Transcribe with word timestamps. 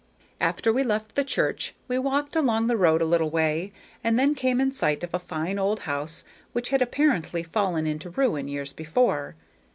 After 0.39 0.73
we 0.73 0.81
left 0.81 1.13
the 1.13 1.23
church 1.23 1.75
we 1.87 1.99
walked 1.99 2.35
along 2.35 2.65
the 2.65 2.75
road 2.75 3.03
a 3.03 3.05
little 3.05 3.29
way, 3.29 3.71
and 4.03 4.35
came 4.35 4.59
in 4.59 4.71
sight 4.71 5.03
of 5.03 5.13
a 5.13 5.19
fine 5.19 5.59
old 5.59 5.81
house 5.81 6.25
which 6.53 6.69
had 6.69 6.81
apparently 6.81 7.43
fallen 7.43 7.85
into 7.85 8.09
ruin 8.09 8.47
years 8.47 8.73
before. 8.73 9.35